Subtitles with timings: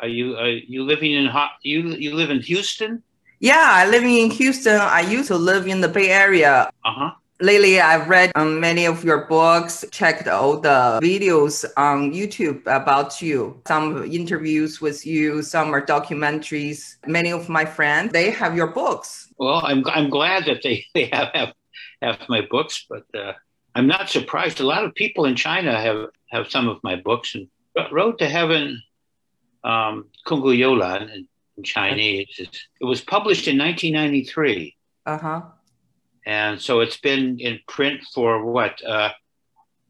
[0.00, 1.52] Are you are you living in hot?
[1.62, 3.02] You you live in Houston?
[3.40, 4.80] Yeah, I live in Houston.
[4.80, 6.70] I used to live in the Bay Area.
[6.84, 7.10] Uh huh.
[7.38, 13.20] Lately, I've read um, many of your books, checked all the videos on YouTube about
[13.20, 16.96] you, some interviews with you, some are documentaries.
[17.06, 19.34] Many of my friends, they have your books.
[19.36, 21.52] Well, I'm, I'm glad that they, they have, have,
[22.00, 23.34] have my books, but uh,
[23.74, 24.60] I'm not surprised.
[24.60, 27.34] A lot of people in China have, have some of my books.
[27.34, 27.48] And
[27.92, 28.82] Road to Heaven,
[29.66, 34.76] um, Konggu Youlan in, in Chinese, it was published in 1993.
[35.04, 35.42] Uh huh
[36.26, 39.10] and so it's been in print for what uh,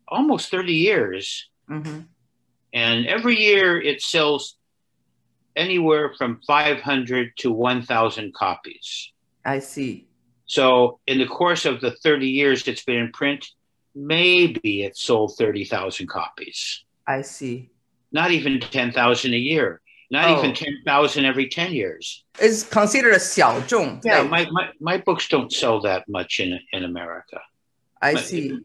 [0.06, 1.48] almost 30 years.
[1.68, 2.02] Mm-hmm.
[2.72, 4.56] and every year it sells
[5.56, 9.12] anywhere from 500 to 1000 copies.
[9.44, 10.06] I see.
[10.44, 13.48] So in the course of the 30 years it's been in print
[13.96, 16.84] maybe it sold 30000 copies.
[17.04, 17.70] I see
[18.16, 19.80] not even 10000 a year
[20.10, 20.38] not oh.
[20.38, 22.24] even 10,000 every 10 years.
[22.38, 24.00] It's considered a 小众.
[24.04, 27.40] Yeah, my, my, my books don't sell that much in, in America.
[28.00, 28.58] I but see.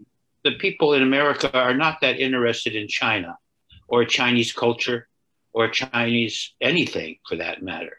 [0.43, 3.37] The people in America are not that interested in China
[3.87, 5.07] or Chinese culture
[5.53, 7.97] or Chinese anything for that matter.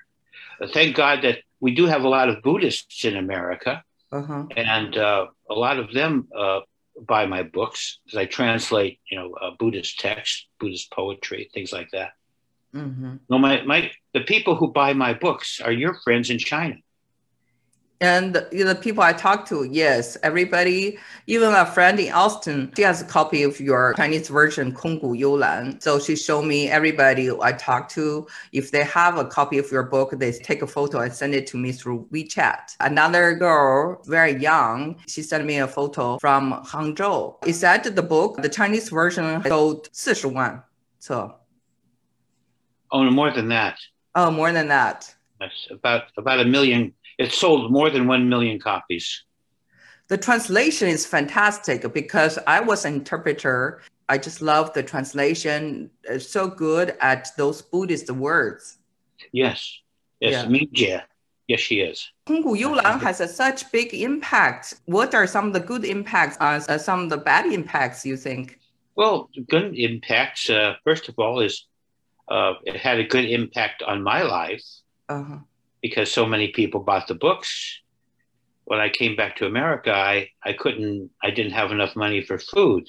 [0.72, 3.84] Thank God that we do have a lot of Buddhists in America.
[4.10, 4.44] Uh-huh.
[4.56, 6.60] And uh, a lot of them uh,
[7.00, 11.90] buy my books because I translate, you know, uh, Buddhist texts, Buddhist poetry, things like
[11.92, 12.12] that.
[12.74, 13.16] Mm-hmm.
[13.28, 16.76] No, my, my the people who buy my books are your friends in China.
[18.02, 23.00] And the people I talk to, yes, everybody, even a friend in Austin, she has
[23.00, 25.80] a copy of your Chinese version, Konggu Youlan.
[25.80, 29.84] So she showed me everybody I talk to, if they have a copy of your
[29.84, 32.74] book, they take a photo and send it to me through WeChat.
[32.80, 37.36] Another girl, very young, she sent me a photo from Hangzhou.
[37.46, 40.64] It said the book, the Chinese version sold 40万
[40.98, 41.30] 册.
[42.90, 43.78] Oh, more than that.
[44.16, 45.14] Oh, more than that.
[45.38, 46.92] That's about about a million.
[47.22, 49.24] It sold more than one million copies.
[50.08, 53.80] The translation is fantastic because I was an interpreter.
[54.08, 55.90] I just love the translation.
[56.04, 58.78] It's so good at those Buddhist words.
[59.30, 59.80] Yes.
[60.20, 60.46] Yes.
[60.72, 61.02] Yeah.
[61.48, 62.10] Yes, she is.
[62.26, 64.74] Konggu Youlan has a such big impact.
[64.86, 68.16] What are some of the good impacts and uh, some of the bad impacts you
[68.16, 68.58] think?
[68.96, 71.66] Well, good impacts, uh, first of all, is
[72.28, 74.62] uh, it had a good impact on my life
[75.08, 75.38] uh-huh.
[75.82, 77.80] Because so many people bought the books.
[78.64, 82.38] When I came back to America, I, I couldn't, I didn't have enough money for
[82.38, 82.88] food.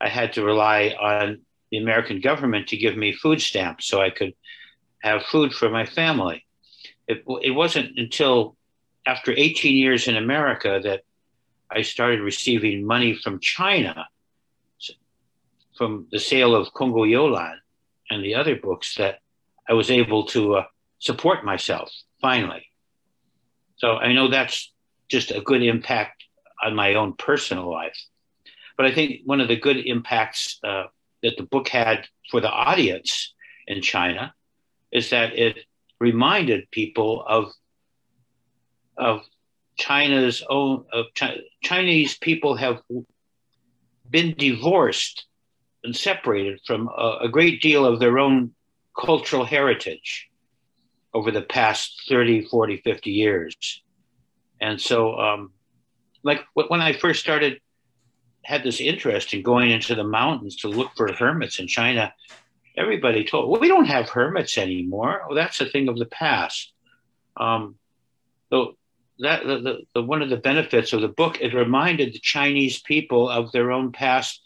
[0.00, 4.10] I had to rely on the American government to give me food stamps so I
[4.10, 4.34] could
[5.00, 6.44] have food for my family.
[7.06, 8.56] It, it wasn't until
[9.06, 11.02] after 18 years in America that
[11.70, 14.08] I started receiving money from China
[15.76, 17.56] from the sale of Konggu Youlan
[18.10, 19.20] and the other books that
[19.68, 20.64] I was able to uh,
[20.98, 22.66] support myself finally.
[23.76, 24.72] So I know that's
[25.08, 26.24] just a good impact
[26.64, 27.98] on my own personal life.
[28.76, 30.84] But I think one of the good impacts uh,
[31.22, 33.34] that the book had for the audience
[33.66, 34.34] in China
[34.92, 35.58] is that it
[35.98, 37.52] reminded people of
[38.98, 39.22] of
[39.78, 42.80] China's own of Chi- Chinese people have
[44.08, 45.26] been divorced
[45.84, 48.52] and separated from a, a great deal of their own
[48.98, 50.28] cultural heritage
[51.16, 53.56] over the past 30, 40, 50 years.
[54.60, 55.52] And so, um,
[56.22, 57.58] like when I first started,
[58.44, 62.12] had this interest in going into the mountains to look for hermits in China,
[62.76, 65.22] everybody told, well, we don't have hermits anymore.
[65.26, 66.74] Well, that's a thing of the past.
[67.38, 67.76] Um,
[68.50, 68.76] so
[69.20, 72.82] that the, the, the, one of the benefits of the book, it reminded the Chinese
[72.82, 74.42] people of their own past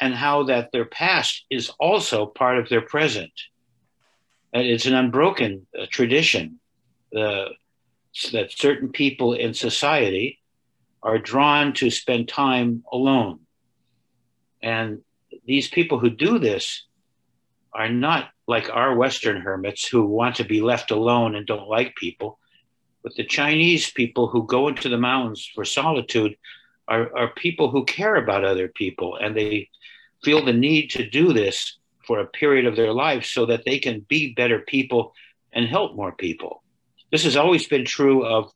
[0.00, 3.32] and how that their past is also part of their present.
[4.52, 6.58] It's an unbroken uh, tradition
[7.16, 7.46] uh,
[8.32, 10.40] that certain people in society
[11.02, 13.40] are drawn to spend time alone.
[14.62, 15.00] And
[15.46, 16.84] these people who do this
[17.72, 21.94] are not like our Western hermits who want to be left alone and don't like
[21.94, 22.38] people.
[23.02, 26.36] But the Chinese people who go into the mountains for solitude
[26.88, 29.70] are, are people who care about other people and they
[30.24, 33.78] feel the need to do this for a period of their life so that they
[33.78, 35.14] can be better people
[35.52, 36.62] and help more people.
[37.10, 38.52] This has always been true of,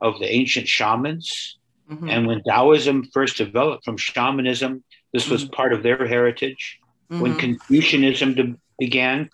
[0.00, 1.58] of the ancient shamans.
[1.90, 2.08] Mm-hmm.
[2.08, 4.82] And when Taoism first developed from shamanism,
[5.12, 5.54] this was mm-hmm.
[5.54, 6.78] part of their heritage.
[7.10, 7.22] Mm-hmm.
[7.22, 9.30] When Confucianism de- began,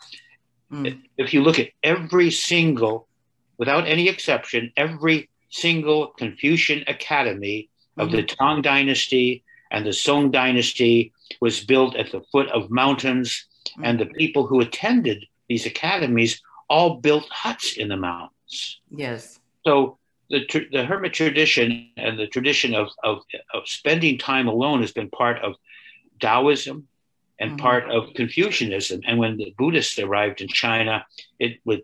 [0.70, 1.00] mm.
[1.16, 3.08] if you look at every single,
[3.58, 8.36] without any exception, every single Confucian academy of the mm-hmm.
[8.38, 13.84] Tang Dynasty and the Song Dynasty was built at the foot of mountains, mm-hmm.
[13.84, 18.80] and the people who attended these academies all built huts in the mountains.
[18.90, 19.40] Yes.
[19.64, 19.98] So
[20.30, 23.18] the, the hermit tradition and the tradition of, of,
[23.52, 25.54] of spending time alone has been part of
[26.20, 26.88] Taoism
[27.38, 27.60] and mm-hmm.
[27.60, 29.00] part of Confucianism.
[29.06, 31.04] And when the Buddhists arrived in China,
[31.38, 31.80] it was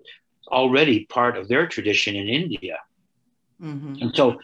[0.48, 2.78] already part of their tradition in India.
[3.60, 3.96] Mm-hmm.
[4.00, 4.38] And so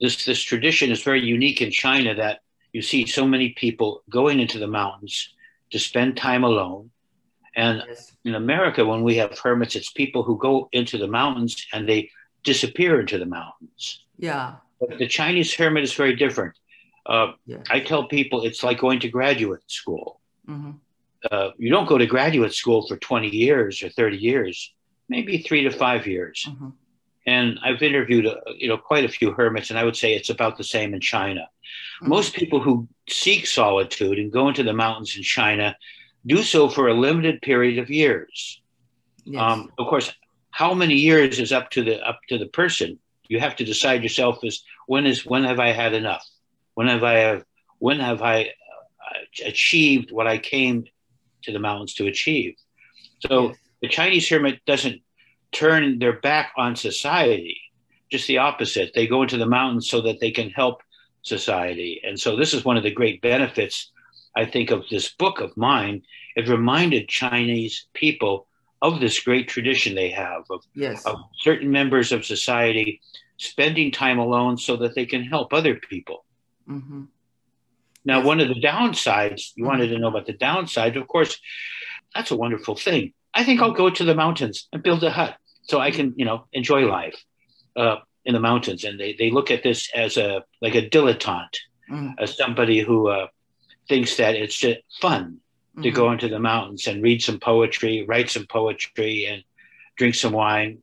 [0.00, 2.40] this, this tradition is very unique in China that
[2.72, 5.34] you see so many people going into the mountains
[5.74, 6.88] to spend time alone.
[7.56, 8.12] And yes.
[8.24, 12.10] in America, when we have hermits, it's people who go into the mountains and they
[12.44, 14.04] disappear into the mountains.
[14.16, 14.54] Yeah.
[14.78, 16.54] But the Chinese hermit is very different.
[17.06, 17.64] Uh, yes.
[17.70, 20.20] I tell people it's like going to graduate school.
[20.48, 20.70] Mm-hmm.
[21.28, 24.72] Uh, you don't go to graduate school for 20 years or 30 years,
[25.08, 26.46] maybe three to five years.
[26.48, 26.68] Mm-hmm.
[27.26, 30.30] And I've interviewed, uh, you know, quite a few hermits, and I would say it's
[30.30, 31.40] about the same in China.
[31.40, 32.08] Mm-hmm.
[32.08, 35.76] Most people who seek solitude and go into the mountains in China
[36.26, 38.60] do so for a limited period of years.
[39.24, 39.40] Yes.
[39.40, 40.12] Um, of course,
[40.50, 42.98] how many years is up to the up to the person.
[43.28, 46.26] You have to decide yourself is when is when have I had enough?
[46.74, 47.44] When have I have
[47.78, 50.84] when have I uh, achieved what I came
[51.42, 52.54] to the mountains to achieve?
[53.20, 53.56] So yes.
[53.82, 55.00] the Chinese hermit doesn't
[55.54, 57.60] turn their back on society.
[58.10, 58.92] Just the opposite.
[58.94, 60.82] They go into the mountains so that they can help
[61.22, 62.00] society.
[62.04, 63.90] And so this is one of the great benefits,
[64.36, 66.02] I think, of this book of mine.
[66.36, 68.46] It reminded Chinese people
[68.82, 71.04] of this great tradition they have of, yes.
[71.06, 73.00] of certain members of society
[73.38, 76.24] spending time alone so that they can help other people.
[76.68, 77.04] Mm-hmm.
[78.04, 79.70] Now, one of the downsides, you mm-hmm.
[79.70, 81.40] wanted to know about the downside, of course,
[82.14, 83.12] that's a wonderful thing.
[83.32, 86.24] I think I'll go to the mountains and build a hut so I can, you
[86.24, 87.16] know, enjoy life
[87.76, 88.84] uh, in the mountains.
[88.84, 91.58] And they, they look at this as a like a dilettante,
[91.90, 92.14] mm.
[92.18, 93.26] as somebody who uh,
[93.88, 95.40] thinks that it's just fun
[95.72, 95.82] mm-hmm.
[95.82, 96.14] to go mm-hmm.
[96.14, 99.42] into the mountains and read some poetry, write some poetry, and
[99.96, 100.78] drink some wine.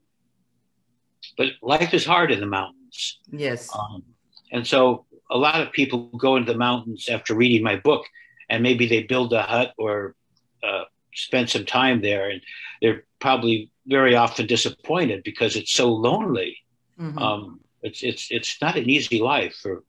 [1.37, 3.19] But life is hard in the mountains.
[3.31, 3.69] Yes.
[3.77, 4.03] Um,
[4.51, 8.05] and so a lot of people go into the mountains after reading my book,
[8.49, 10.15] and maybe they build a hut or
[10.63, 10.83] uh,
[11.13, 12.41] spend some time there, and
[12.81, 16.57] they're probably very often disappointed because it's so lonely.
[16.99, 17.17] Mm-hmm.
[17.17, 19.83] Um, it's it's it's not an easy life for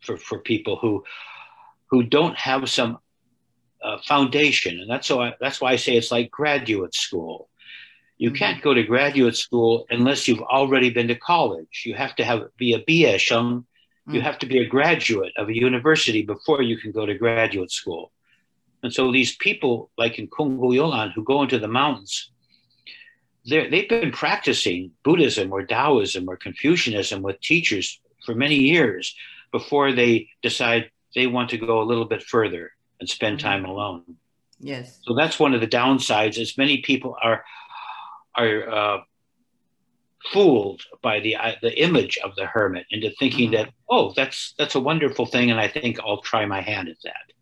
[0.00, 1.04] for for people who
[1.90, 2.98] who don't have some
[3.82, 7.48] uh, foundation, and that's why that's why I say it's like graduate school.
[8.18, 8.36] You mm-hmm.
[8.36, 11.82] can't go to graduate school unless you've already been to college.
[11.84, 13.64] You have to have be a BS
[14.06, 14.14] Mm-hmm.
[14.14, 17.72] You have to be a graduate of a university before you can go to graduate
[17.72, 18.12] school.
[18.84, 22.30] And so these people, like in Konggu Youlan, who go into the mountains
[23.46, 29.14] they've been practicing Buddhism or Taoism or Confucianism with teachers for many years
[29.52, 33.48] before they decide they want to go a little bit further and spend mm-hmm.
[33.48, 34.02] time alone.
[34.58, 34.98] Yes.
[35.02, 36.38] So that's one of the downsides.
[36.38, 37.44] Is many people are
[38.34, 38.98] are uh,
[40.32, 43.64] fooled by the uh, the image of the hermit into thinking mm-hmm.
[43.64, 46.96] that oh that's that's a wonderful thing and I think I'll try my hand at
[47.04, 47.32] that.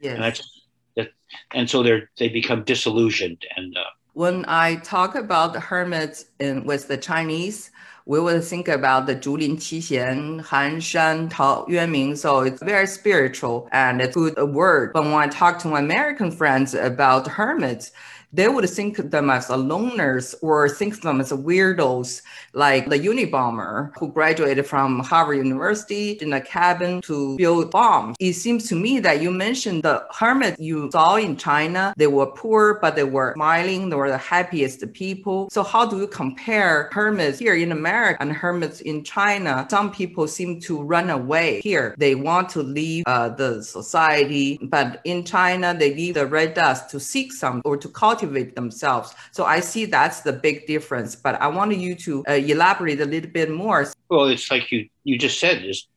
[0.00, 0.14] Yes.
[0.14, 0.64] And that's
[0.96, 1.08] that,
[1.52, 3.84] and so they're they become disillusioned and uh,
[4.18, 7.70] when I talk about the hermits in with the Chinese,
[8.04, 12.18] we would think about the Zhulin Qixian, Han Shan, Tao Yuanming.
[12.18, 14.92] So it's very spiritual and it's a good word.
[14.92, 17.92] But when I talk to my American friends about hermits,
[18.32, 22.20] they would think them as loners or think them as weirdos,
[22.52, 28.16] like the Unabomber who graduated from Harvard University in a cabin to build bombs.
[28.20, 31.94] It seems to me that you mentioned the hermit you saw in China.
[31.96, 33.88] They were poor, but they were smiling.
[33.88, 35.48] They were the happiest people.
[35.50, 39.66] So how do you compare hermits here in America and hermits in China?
[39.70, 41.94] Some people seem to run away here.
[41.96, 46.90] They want to leave uh, the society, but in China, they leave the red dust
[46.90, 49.14] to seek some or to cultivate cultivate themselves.
[49.32, 51.14] So I see that's the big difference.
[51.16, 53.86] But I wanted you to uh, elaborate a little bit more.
[54.08, 55.88] Well, it's like you you just said is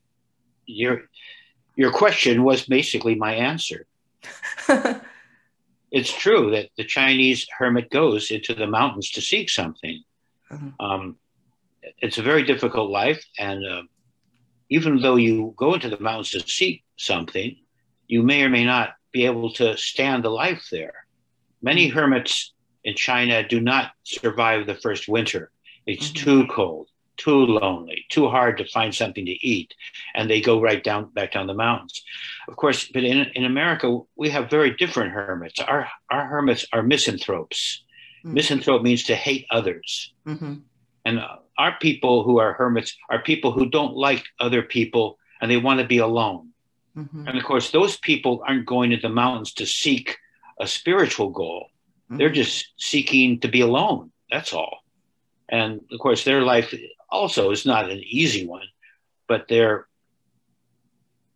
[0.66, 1.04] your
[1.76, 3.86] your question was basically my answer.
[5.92, 10.04] it's true that the Chinese hermit goes into the mountains to seek something.
[10.50, 10.86] Uh-huh.
[10.86, 11.18] Um,
[11.98, 13.84] it's a very difficult life, and uh,
[14.70, 17.58] even though you go into the mountains to seek something,
[18.08, 21.01] you may or may not be able to stand the life there.
[21.62, 22.54] Many hermits
[22.84, 25.52] in China do not survive the first winter.
[25.86, 26.24] It's mm-hmm.
[26.24, 26.88] too cold,
[27.18, 29.74] too lonely, too hard to find something to eat,
[30.16, 32.04] and they go right down back down the mountains.
[32.48, 35.60] Of course, but in, in America, we have very different hermits.
[35.60, 37.84] Our our hermits are misanthropes.
[38.24, 38.34] Mm-hmm.
[38.34, 40.56] Misanthrope means to hate others, mm-hmm.
[41.06, 41.20] and
[41.58, 45.80] our people who are hermits are people who don't like other people and they want
[45.80, 46.50] to be alone.
[46.98, 47.28] Mm-hmm.
[47.28, 50.18] And of course, those people aren't going to the mountains to seek
[50.62, 51.68] a spiritual goal.
[52.06, 52.18] Mm-hmm.
[52.18, 54.12] They're just seeking to be alone.
[54.30, 54.80] That's all.
[55.50, 56.74] And of course, their life
[57.10, 58.68] also is not an easy one,
[59.28, 59.88] but they're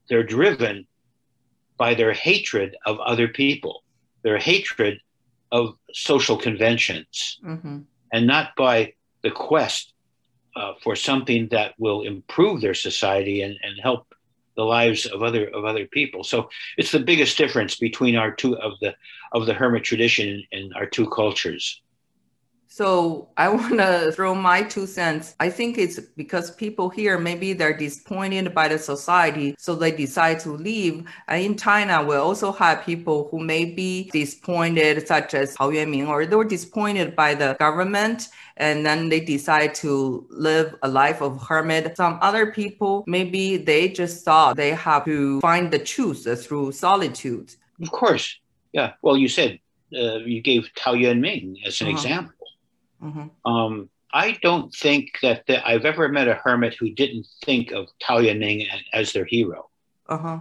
[0.07, 0.87] they're driven
[1.77, 3.83] by their hatred of other people,
[4.21, 4.99] their hatred
[5.51, 7.79] of social conventions, mm-hmm.
[8.13, 9.93] and not by the quest
[10.55, 14.14] uh, for something that will improve their society and, and help
[14.55, 16.23] the lives of other of other people.
[16.23, 18.95] So it's the biggest difference between our two of the
[19.31, 21.81] of the hermit tradition and our two cultures.
[22.75, 25.33] So I want to throw my two cents.
[25.39, 30.41] I think it's because people here maybe they're disappointed by the society, so they decide
[30.41, 31.05] to leave.
[31.29, 36.09] And in China, we also have people who may be disappointed, such as Tao Yuanming,
[36.09, 38.27] or they were disappointed by the government
[38.57, 41.95] and then they decide to live a life of hermit.
[41.95, 47.55] Some other people, maybe they just thought they have to find the truth through solitude.
[47.81, 48.37] Of course.
[48.73, 48.93] Yeah.
[49.01, 49.59] Well, you said
[49.93, 51.95] uh, you gave Tao Yuanming as an uh-huh.
[51.95, 52.34] example.
[53.05, 53.51] Mm-hmm.
[53.51, 57.87] Um, I don't think that the, I've ever met a hermit who didn't think of
[57.99, 59.69] Tao Yuanming as their hero.
[60.07, 60.39] Uh-huh.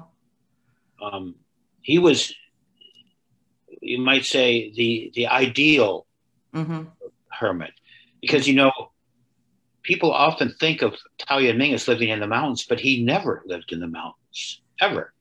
[1.02, 1.34] Um,
[1.82, 2.32] he was,
[3.80, 6.06] you might say, the the ideal
[6.54, 6.84] mm-hmm.
[7.30, 7.72] hermit,
[8.20, 8.72] because you know,
[9.82, 13.72] people often think of Tao Yuanming as living in the mountains, but he never lived
[13.72, 15.12] in the mountains ever.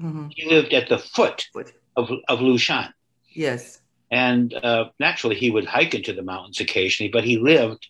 [0.00, 0.28] Mm-hmm.
[0.30, 1.48] He lived at the foot
[1.96, 2.92] of of Lushan.
[3.32, 3.80] Yes.
[4.14, 7.88] And uh, naturally, he would hike into the mountains occasionally, but he lived,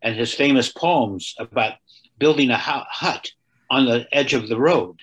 [0.00, 1.74] and his famous poems about
[2.16, 3.30] building a hut
[3.68, 4.96] on the edge of the road.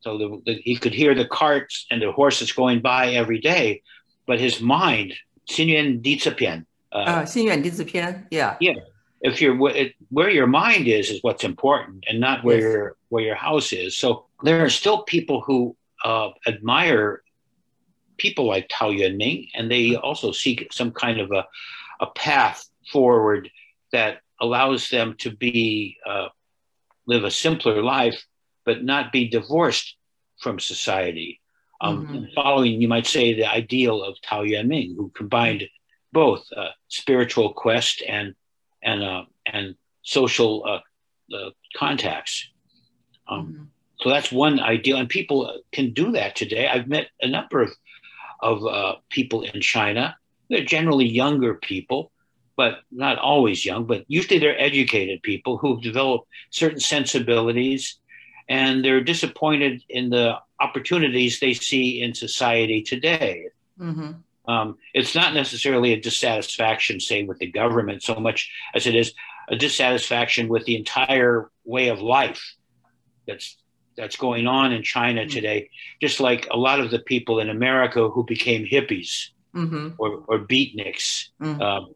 [0.00, 3.82] So the, the, he could hear the carts and the horses going by every day,
[4.26, 5.12] but his mind,
[5.50, 6.64] Xinyuan Dizipian.
[6.90, 7.26] Uh, uh,
[8.30, 8.56] yeah.
[8.60, 8.72] Yeah.
[9.20, 9.56] If you're
[10.08, 12.72] where your mind is, is what's important, and not where yes.
[12.72, 13.98] your where your house is.
[13.98, 17.22] So there are still people who uh, admire
[18.18, 21.46] people like Tao Yuanming, and they also seek some kind of a,
[22.00, 23.50] a path forward
[23.92, 26.28] that allows them to be uh,
[27.06, 28.24] live a simpler life,
[28.64, 29.96] but not be divorced
[30.40, 31.40] from society.
[31.80, 32.24] Um, mm-hmm.
[32.34, 35.64] Following, you might say, the ideal of Tao Yuanming, who combined
[36.12, 38.34] both uh, spiritual quest and
[38.82, 42.48] and uh, and social uh, uh, contacts.
[43.28, 43.64] Um, mm-hmm.
[44.00, 46.68] So that's one ideal, and people can do that today.
[46.68, 47.70] I've met a number of
[48.40, 50.16] of uh, people in China.
[50.48, 52.10] They're generally younger people,
[52.56, 57.98] but not always young, but usually they're educated people who've developed certain sensibilities
[58.48, 63.48] and they're disappointed in the opportunities they see in society today.
[63.78, 64.12] Mm-hmm.
[64.50, 69.12] Um, it's not necessarily a dissatisfaction, say, with the government so much as it is
[69.48, 72.54] a dissatisfaction with the entire way of life
[73.26, 73.58] that's
[73.98, 75.30] that's going on in China mm-hmm.
[75.30, 79.88] today, just like a lot of the people in America who became hippies mm-hmm.
[79.98, 81.60] or, or beatniks mm-hmm.
[81.60, 81.92] um,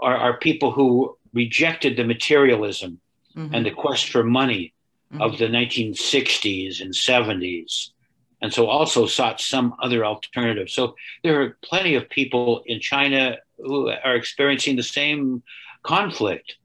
[0.00, 3.00] are, are people who rejected the materialism
[3.36, 3.54] mm-hmm.
[3.54, 4.72] and the quest for money
[5.12, 5.20] mm-hmm.
[5.20, 7.90] of the 1960s and 70s.
[8.40, 10.70] And so also sought some other alternative.
[10.70, 15.42] So there are plenty of people in China who are experiencing the same
[15.82, 16.56] conflict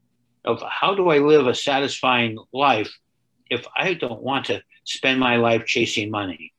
[0.43, 2.91] of how do I live a satisfying life
[3.51, 6.53] if I don't want to spend my life chasing money,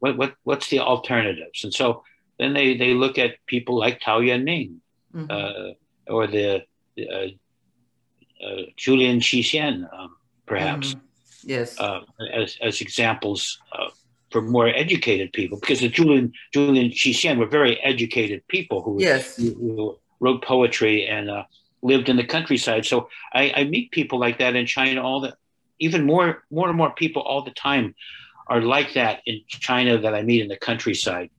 [0.00, 1.64] what, what what's the alternatives?
[1.64, 2.02] And so
[2.38, 4.76] then they, they look at people like Tao Yuanming
[5.14, 5.30] mm-hmm.
[5.30, 6.64] uh, or the
[6.98, 7.28] uh,
[8.44, 10.94] uh, Zhulin Qixian, um, perhaps.
[10.94, 11.00] Mm-hmm.
[11.44, 11.78] Yes.
[11.78, 12.00] Uh,
[12.34, 13.90] as, as examples uh,
[14.30, 19.36] for more educated people, because the Zhulin Zhulin Qixian were very educated people who, yes.
[19.36, 21.44] who, who wrote poetry and uh,
[21.82, 22.84] lived in the countryside.
[22.84, 25.36] So I, I, meet people like that in China all the
[25.78, 27.94] even more more and more people all the time
[28.48, 31.30] are like that in China that I meet in the countryside.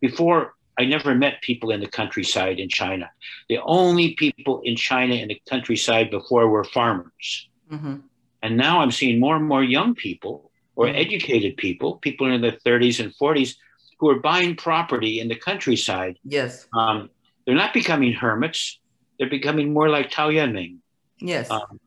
[0.00, 3.10] Before I never met people in the countryside in China.
[3.48, 7.48] The only people in China in the countryside before were farmers.
[7.70, 7.96] Mm-hmm.
[8.42, 10.96] And now I'm seeing more and more young people or mm-hmm.
[10.96, 13.56] educated people, people in their 30s and 40s,
[13.98, 16.16] who are buying property in the countryside.
[16.22, 16.68] Yes.
[16.72, 17.10] Um,
[17.44, 18.78] they're not becoming hermits.
[19.18, 20.76] They're becoming more like Tao Yuanming.
[21.18, 21.50] Yes.
[21.50, 21.80] Um,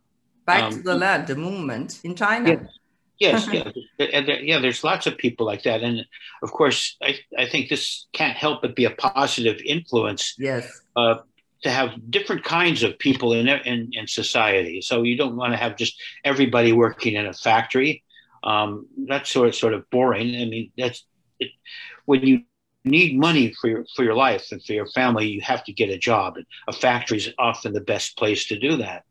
[0.52, 2.70] back um, to the land the movement in China.
[3.20, 4.60] Yes, yes, yeah, yeah.
[4.60, 6.06] There's lots of people like that, and
[6.42, 10.36] of course, I, I think this can't help but be a positive influence.
[10.38, 10.66] Yes.
[10.96, 11.16] Uh,
[11.64, 15.58] to have different kinds of people in, in in society, so you don't want to
[15.58, 15.94] have just
[16.26, 18.04] everybody working in a factory.
[18.44, 20.30] Um, that's sort of sort of boring.
[20.42, 21.06] I mean, that's
[21.40, 21.52] it,
[22.06, 22.42] when you
[22.84, 25.90] need money for your for your life and for your family, you have to get
[25.90, 29.04] a job, and a factory is often the best place to do that.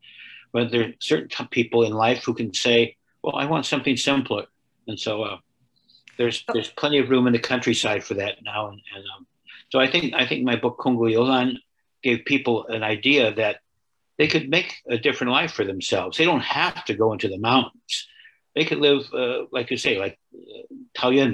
[0.53, 4.47] But there are certain people in life who can say, "Well, I want something simpler,"
[4.87, 5.39] and so uh,
[6.17, 8.69] there's there's plenty of room in the countryside for that now.
[8.69, 9.27] And, and um,
[9.71, 11.59] So I think I think my book Konggu Youlan
[12.03, 13.61] gave people an idea that
[14.19, 16.19] they could make a different life for themselves.
[16.19, 18.09] They don't have to go into the mountains.
[18.55, 21.33] They could live, uh, like you say, like uh, Taoyuan